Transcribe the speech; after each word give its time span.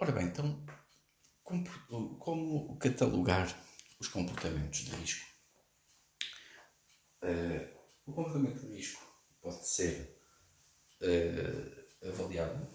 Ora 0.00 0.10
bem, 0.10 0.26
então, 0.26 0.64
como, 1.42 2.18
como 2.18 2.78
catalogar 2.78 3.56
os 4.00 4.08
comportamentos 4.08 4.80
de 4.80 4.90
risco? 4.96 5.26
Uh, 7.22 7.78
o 8.04 8.12
comportamento 8.12 8.60
de 8.60 8.74
risco 8.74 9.02
pode 9.40 9.66
ser 9.66 10.20
uh, 11.00 12.08
avaliado 12.08 12.68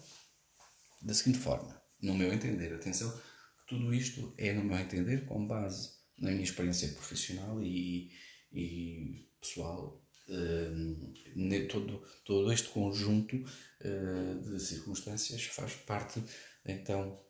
da 1.02 1.12
seguinte 1.12 1.38
forma, 1.38 1.80
no 2.00 2.14
meu 2.14 2.32
entender, 2.32 2.74
atenção, 2.74 3.20
tudo 3.66 3.92
isto 3.94 4.34
é, 4.38 4.52
no 4.54 4.64
meu 4.64 4.78
entender, 4.78 5.26
com 5.26 5.46
base 5.46 6.00
na 6.18 6.30
minha 6.30 6.42
experiência 6.42 6.88
profissional 6.94 7.62
e, 7.62 8.10
e 8.52 9.30
pessoal, 9.40 10.02
uh, 10.30 11.68
todo, 11.68 12.02
todo 12.24 12.52
este 12.52 12.68
conjunto 12.68 13.36
uh, 13.36 14.40
de 14.40 14.60
circunstâncias 14.60 15.44
faz 15.44 15.74
parte, 15.74 16.22
então, 16.64 17.20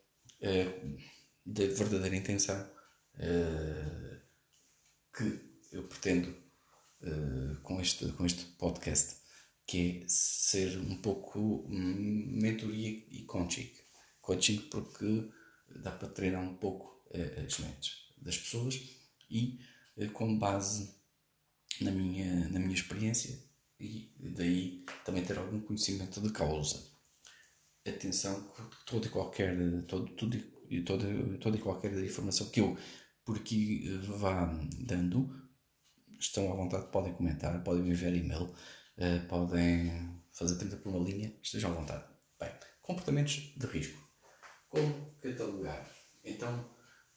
uh, 0.43 0.97
da 1.45 1.67
verdadeira 1.67 2.17
intenção 2.17 2.71
que 5.13 5.41
eu 5.73 5.87
pretendo 5.89 6.35
com, 7.63 7.81
este, 7.81 8.11
com 8.13 8.25
este 8.25 8.45
podcast, 8.53 9.17
que 9.67 10.03
é 10.03 10.05
ser 10.09 10.79
um 10.79 10.97
pouco 11.03 11.67
mentoria 11.69 12.89
e 13.11 13.25
coaching. 13.27 13.71
Coaching 14.23 14.59
porque 14.71 15.29
dá 15.83 15.91
para 15.91 16.09
treinar 16.09 16.43
um 16.43 16.57
pouco 16.57 17.05
as 17.13 17.59
mentes 17.59 17.93
das 18.17 18.39
pessoas 18.39 18.81
e 19.29 19.59
com 20.15 20.39
base 20.39 21.00
na 21.81 21.91
minha, 21.91 22.49
na 22.49 22.59
minha 22.59 22.75
experiência 22.75 23.39
e 23.81 24.13
daí 24.37 24.85
também 25.05 25.25
ter 25.25 25.39
algum 25.39 25.61
conhecimento 25.61 26.21
de 26.21 26.31
causa. 26.31 26.91
Atenção, 27.87 28.53
toda 28.85 29.07
e 29.07 29.11
qualquer, 29.11 29.57
todo, 29.87 30.07
tudo, 30.15 30.39
toda, 30.85 31.39
toda 31.39 31.57
e 31.57 31.61
qualquer 31.61 31.93
informação 32.05 32.51
que 32.51 32.61
eu 32.61 32.77
por 33.25 33.39
aqui 33.39 33.89
eh, 33.89 33.99
vá 34.19 34.45
dando, 34.81 35.31
estão 36.19 36.53
à 36.53 36.57
vontade, 36.57 36.91
podem 36.91 37.15
comentar, 37.15 37.63
podem 37.65 37.89
enviar 37.89 38.15
e-mail, 38.15 38.55
eh, 38.99 39.21
podem 39.21 40.21
fazer 40.33 40.59
30 40.59 40.77
por 40.77 40.95
uma 40.95 41.09
linha, 41.09 41.35
estejam 41.43 41.73
à 41.73 41.75
vontade. 41.75 42.05
Bem, 42.39 42.51
comportamentos 42.83 43.55
de 43.57 43.67
risco. 43.67 43.99
Como 44.69 45.17
catalogar? 45.23 45.89
Então, 46.23 46.71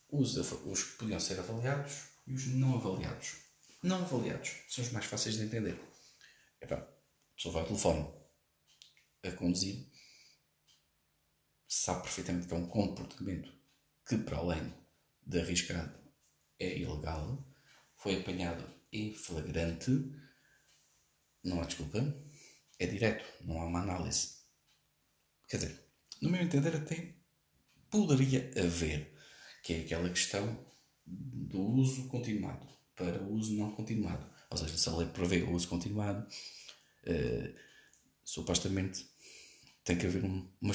os, 0.10 0.38
os 0.38 0.84
que 0.84 0.98
podiam 0.98 1.20
ser 1.20 1.40
avaliados 1.40 2.10
e 2.26 2.34
os 2.34 2.48
não 2.48 2.76
avaliados 2.76 3.43
não 3.84 4.02
avaliados 4.02 4.64
são 4.70 4.84
os 4.84 4.92
mais 4.92 5.06
fáceis 5.06 5.36
de 5.36 5.44
entender. 5.44 5.78
Epá, 6.62 6.78
a 6.78 7.36
pessoa 7.36 7.54
vai 7.54 7.62
ao 7.64 7.68
telefone 7.68 8.24
a 9.24 9.32
conduzir, 9.32 9.90
sabe 11.68 12.04
perfeitamente 12.04 12.48
que 12.48 12.54
é 12.54 12.58
um 12.58 12.68
comportamento 12.68 13.54
que, 14.08 14.18
para 14.18 14.38
além 14.38 14.74
de 15.26 15.40
arriscado, 15.40 15.98
é 16.60 16.78
ilegal, 16.78 17.46
foi 17.98 18.20
apanhado 18.20 18.66
em 18.92 19.14
flagrante, 19.14 19.92
não 21.44 21.62
há 21.62 21.66
desculpa, 21.66 22.00
é 22.80 22.86
direto, 22.86 23.26
não 23.46 23.62
há 23.62 23.66
uma 23.66 23.82
análise. 23.82 24.44
Quer 25.48 25.58
dizer, 25.58 25.86
no 26.22 26.30
meu 26.30 26.42
entender, 26.42 26.76
até 26.76 27.16
poderia 27.90 28.50
haver, 28.58 29.14
que 29.64 29.74
é 29.74 29.82
aquela 29.82 30.10
questão 30.10 30.74
do 31.06 31.62
uso 31.62 32.08
continuado 32.08 32.74
para 32.96 33.22
o 33.24 33.34
uso 33.34 33.56
não 33.56 33.72
continuado. 33.72 34.26
Ou 34.50 34.58
seja, 34.58 34.78
se 34.78 34.90
a 34.90 34.96
lei 34.96 35.08
prevê 35.08 35.42
o 35.44 35.52
uso 35.52 35.68
continuado, 35.68 36.26
uh, 37.08 37.54
supostamente 38.24 39.06
tem 39.84 39.98
que 39.98 40.06
haver 40.06 40.24
um, 40.24 40.48
um, 40.62 40.72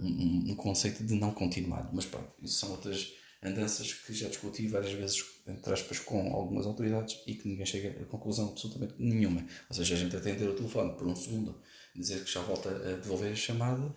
um, 0.00 0.50
um, 0.50 0.56
conceito 0.56 1.04
de 1.04 1.14
não 1.14 1.32
continuado. 1.32 1.90
Mas 1.92 2.04
pronto, 2.04 2.30
isso 2.42 2.58
são 2.58 2.70
outras 2.72 3.12
andanças 3.42 3.92
que 3.92 4.12
já 4.12 4.28
discuti 4.28 4.66
várias 4.68 4.92
vezes, 4.92 5.24
entre 5.46 5.72
aspas, 5.72 5.98
com 5.98 6.32
algumas 6.32 6.66
autoridades 6.66 7.20
e 7.26 7.34
que 7.34 7.48
ninguém 7.48 7.66
chega 7.66 8.02
a 8.02 8.06
conclusão 8.06 8.50
absolutamente 8.50 8.94
nenhuma. 8.98 9.46
Ou 9.68 9.76
seja, 9.76 9.94
a 9.94 9.98
gente 9.98 10.16
atender 10.16 10.48
o 10.48 10.54
telefone 10.54 10.96
por 10.96 11.06
um 11.06 11.16
segundo, 11.16 11.60
dizer 11.94 12.24
que 12.24 12.30
já 12.30 12.40
volta 12.42 12.70
a 12.70 12.96
devolver 12.96 13.32
a 13.32 13.36
chamada 13.36 13.94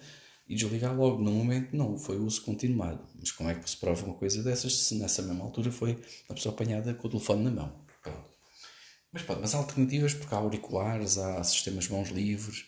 e 0.47 0.55
desligar 0.55 0.95
logo. 0.95 1.21
No 1.21 1.31
momento, 1.31 1.75
não, 1.75 1.97
foi 1.97 2.17
o 2.17 2.25
uso 2.25 2.41
continuado. 2.43 3.07
Mas 3.19 3.31
como 3.31 3.49
é 3.49 3.55
que 3.55 3.69
se 3.69 3.77
prova 3.77 4.05
uma 4.05 4.15
coisa 4.15 4.41
dessas 4.43 4.77
se 4.77 4.95
nessa 4.95 5.21
mesma 5.21 5.43
altura 5.43 5.71
foi 5.71 6.01
a 6.29 6.33
pessoa 6.33 6.53
apanhada 6.53 6.93
com 6.93 7.07
o 7.07 7.11
telefone 7.11 7.43
na 7.43 7.51
mão? 7.51 7.85
Pronto. 8.01 8.29
Mas 9.11 9.23
pronto, 9.23 9.41
mas 9.41 9.55
há 9.55 9.57
alternativas 9.57 10.13
porque 10.13 10.33
há 10.33 10.37
auriculares, 10.37 11.17
há 11.17 11.43
sistemas 11.43 11.85
de 11.85 11.93
mãos 11.93 12.09
livres. 12.09 12.65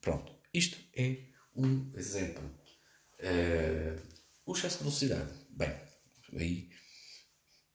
Pronto. 0.00 0.34
Isto 0.52 0.78
é 0.96 1.24
um 1.54 1.90
exemplo. 1.94 2.44
Uh, 3.20 4.00
o 4.46 4.52
excesso 4.52 4.78
de 4.78 4.84
velocidade. 4.84 5.30
Bem, 5.50 5.72
aí 6.36 6.70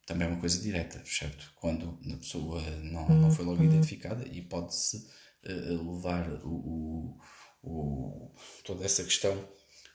também 0.06 0.28
é 0.28 0.32
uma 0.32 0.40
coisa 0.40 0.62
direta, 0.62 1.02
certo? 1.06 1.52
Quando 1.56 2.00
a 2.14 2.18
pessoa 2.18 2.62
não, 2.82 3.08
não 3.10 3.32
foi 3.32 3.46
logo 3.46 3.64
identificada 3.64 4.28
e 4.28 4.42
pode-se 4.42 4.98
uh, 4.98 5.94
levar 5.96 6.30
o, 6.44 6.50
o 6.50 7.20
o, 7.66 8.32
toda 8.64 8.86
essa 8.86 9.04
questão 9.04 9.48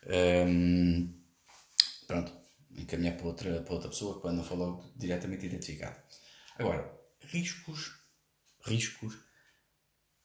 um, 0.07 1.13
pronto, 2.07 2.31
encaminhar 2.71 3.17
para 3.17 3.27
outra, 3.27 3.61
para 3.61 3.73
outra 3.73 3.89
pessoa 3.89 4.19
quando 4.19 4.37
não 4.37 4.55
logo 4.55 4.91
diretamente 4.95 5.45
identificado. 5.45 5.99
Agora, 6.57 6.99
riscos, 7.21 7.93
riscos 8.65 9.17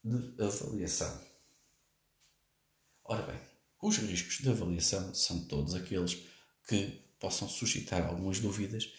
de 0.03 0.43
avaliação. 0.43 1.25
Ora 3.05 3.23
bem, 3.23 3.41
os 3.83 3.97
riscos 3.99 4.39
de 4.39 4.51
avaliação 4.51 5.15
são 5.15 5.47
todos 5.47 5.75
aqueles 5.75 6.27
que 6.67 7.05
possam 7.21 7.49
suscitar 7.49 8.07
algumas 8.07 8.41
dúvidas 8.41 8.93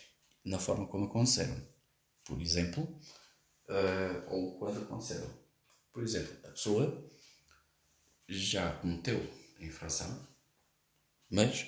na 0.46 0.60
forma 0.60 0.88
como 0.88 1.06
aconteceram. 1.06 1.62
Por 2.24 2.42
exemplo, 2.42 2.84
uh, 3.70 4.34
ou 4.34 4.58
quando 4.60 4.82
aconteceram. 4.82 5.30
Por 5.92 6.04
exemplo, 6.04 6.38
a 6.48 6.52
pessoa 6.52 7.10
já 8.28 8.74
cometeu 8.74 9.18
a 9.60 9.64
infração, 9.64 10.28
mas 11.30 11.68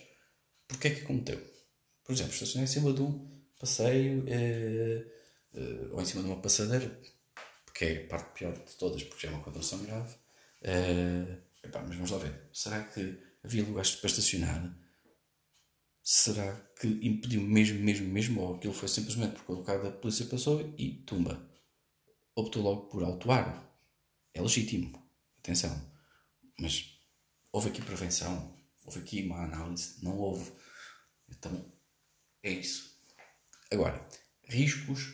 porquê 0.67 0.89
é 0.89 0.95
que 0.95 1.01
cometeu? 1.01 1.39
Por 2.03 2.13
exemplo, 2.13 2.33
estacionei 2.33 2.65
em 2.65 2.67
cima 2.67 2.93
de 2.93 3.01
um 3.01 3.29
passeio 3.59 4.25
eh, 4.27 5.05
eh, 5.53 5.87
ou 5.91 6.01
em 6.01 6.05
cima 6.05 6.23
de 6.23 6.29
uma 6.29 6.41
passadeira, 6.41 6.99
que 7.73 7.85
é 7.85 8.03
a 8.03 8.07
parte 8.07 8.33
pior 8.37 8.53
de 8.53 8.75
todas, 8.77 9.03
porque 9.03 9.27
já 9.27 9.31
é 9.31 9.35
uma 9.35 9.43
condução 9.43 9.83
grave. 9.83 10.15
Eh, 10.61 11.37
epá, 11.63 11.81
mas 11.81 11.95
vamos 11.95 12.11
lá 12.11 12.17
ver. 12.17 12.49
Será 12.53 12.83
que 12.83 13.17
havia 13.43 13.63
lugares 13.63 13.95
para 13.95 14.09
estacionar? 14.09 14.75
Será 16.03 16.55
que 16.79 16.87
impediu 16.87 17.41
mesmo, 17.41 17.79
mesmo, 17.79 18.07
mesmo? 18.07 18.41
Ou 18.41 18.55
aquilo 18.55 18.73
foi 18.73 18.87
simplesmente 18.87 19.35
porque 19.35 19.51
o 19.53 19.63
carro 19.63 19.83
da 19.83 19.91
polícia 19.91 20.25
passou 20.25 20.73
e 20.77 21.03
tumba? 21.03 21.47
Optou 22.35 22.63
logo 22.63 22.87
por 22.87 23.03
autuar. 23.03 23.47
É 24.33 24.41
legítimo. 24.41 24.91
Atenção. 25.39 25.98
Mas 26.59 26.99
houve 27.51 27.69
aqui 27.69 27.81
prevenção, 27.81 28.57
houve 28.83 28.99
aqui 28.99 29.23
uma 29.23 29.43
análise, 29.43 30.03
não 30.03 30.17
houve. 30.17 30.51
Então 31.29 31.73
é 32.43 32.51
isso. 32.51 32.99
Agora, 33.71 34.07
riscos 34.43 35.05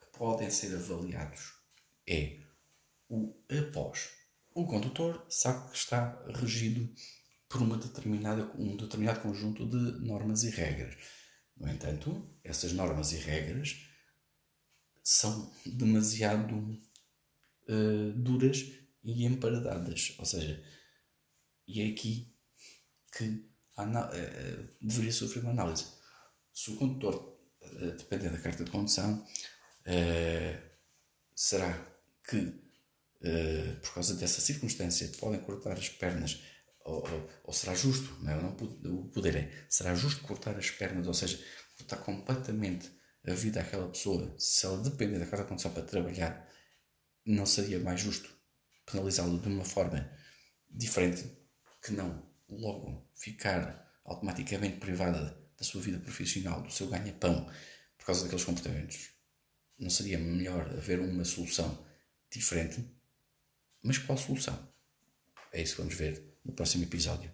que 0.00 0.18
podem 0.18 0.50
ser 0.50 0.74
avaliados 0.74 1.54
é 2.08 2.40
o 3.08 3.34
após. 3.50 4.10
O 4.54 4.66
condutor 4.66 5.26
sabe 5.28 5.70
que 5.70 5.76
está 5.76 6.24
regido 6.34 6.92
por 7.48 7.62
uma 7.62 7.76
determinada, 7.76 8.50
um 8.58 8.76
determinado 8.76 9.20
conjunto 9.20 9.66
de 9.68 10.04
normas 10.04 10.42
e 10.44 10.50
regras. 10.50 10.96
No 11.56 11.68
entanto, 11.68 12.38
essas 12.42 12.72
normas 12.72 13.12
e 13.12 13.16
regras 13.16 13.86
são 15.02 15.52
demasiado 15.64 16.56
uh, 17.68 18.12
duras 18.16 18.64
e 19.06 19.24
emparedadas. 19.24 20.14
Ou 20.18 20.26
seja, 20.26 20.62
e 21.66 21.80
é 21.80 21.86
aqui 21.86 22.34
que 23.16 23.48
uh, 23.78 24.68
deveria 24.82 25.12
sofrer 25.12 25.42
uma 25.42 25.52
análise. 25.52 25.86
Se 26.52 26.70
o 26.70 26.76
condutor, 26.76 27.38
uh, 27.62 27.92
dependendo 27.96 28.36
da 28.36 28.42
carta 28.42 28.64
de 28.64 28.70
condução, 28.70 29.24
uh, 29.86 30.70
será 31.34 31.96
que 32.28 32.66
por 33.82 33.94
causa 33.94 34.14
dessa 34.14 34.40
circunstância 34.40 35.10
podem 35.18 35.40
cortar 35.40 35.72
as 35.72 35.88
pernas 35.88 36.40
ou, 36.84 36.98
ou, 36.98 37.30
ou, 37.44 37.52
será 37.52 37.74
justo, 37.74 38.14
não, 38.22 38.30
é? 38.30 38.40
não 38.40 39.00
o 39.00 39.08
poder 39.08 39.34
é, 39.34 39.66
será 39.68 39.94
justo 39.96 40.22
cortar 40.22 40.56
as 40.56 40.70
pernas, 40.70 41.08
ou 41.08 41.14
seja, 41.14 41.42
cortar 41.76 41.96
completamente 42.04 42.88
a 43.26 43.32
vida 43.32 43.60
daquela 43.60 43.88
pessoa, 43.88 44.32
se 44.38 44.64
ela 44.64 44.80
depender 44.80 45.18
da 45.18 45.26
carta 45.26 45.42
de 45.42 45.48
condução 45.48 45.72
para 45.72 45.82
trabalhar, 45.82 46.48
não 47.24 47.44
seria 47.46 47.80
mais 47.80 48.00
justo 48.00 48.35
penalizá-lo 48.86 49.38
de 49.38 49.48
uma 49.48 49.64
forma 49.64 50.10
diferente 50.70 51.30
que 51.82 51.92
não 51.92 52.24
logo 52.48 53.10
ficar 53.14 54.00
automaticamente 54.04 54.78
privada 54.78 55.36
da 55.56 55.64
sua 55.64 55.80
vida 55.80 55.98
profissional, 55.98 56.62
do 56.62 56.70
seu 56.70 56.88
ganha-pão 56.88 57.50
por 57.98 58.06
causa 58.06 58.22
daqueles 58.22 58.44
comportamentos? 58.44 59.10
Não 59.78 59.90
seria 59.90 60.18
melhor 60.18 60.68
haver 60.70 61.00
uma 61.00 61.24
solução 61.24 61.86
diferente? 62.30 62.84
Mas 63.82 63.98
qual 63.98 64.16
solução? 64.16 64.72
É 65.52 65.62
isso 65.62 65.76
que 65.76 65.82
vamos 65.82 65.94
ver 65.94 66.38
no 66.44 66.52
próximo 66.52 66.84
episódio. 66.84 67.30